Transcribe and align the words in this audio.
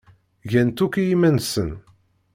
Gan-t 0.51 0.83
akk 0.85 0.95
i 1.01 1.03
yiman-nsen. 1.07 1.69